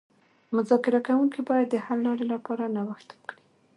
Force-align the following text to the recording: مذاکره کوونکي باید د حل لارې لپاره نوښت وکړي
مذاکره 0.55 0.99
کوونکي 1.07 1.41
باید 1.49 1.67
د 1.71 1.75
حل 1.85 1.99
لارې 2.05 2.25
لپاره 2.33 2.63
نوښت 2.75 3.07
وکړي 3.13 3.41